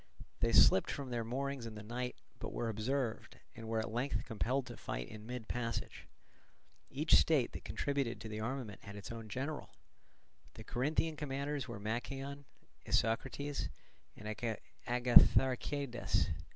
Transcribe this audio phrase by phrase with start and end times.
[0.39, 4.25] They slipped from their moorings in the night, but were observed, and were at length
[4.25, 6.07] compelled to fight in mid passage.
[6.89, 9.75] Each state that contributed to the armament had its own general;
[10.55, 12.45] the Corinthian commanders were Machaon,
[12.83, 13.69] Isocrates,
[14.15, 14.27] and
[14.87, 16.31] Agatharchidas.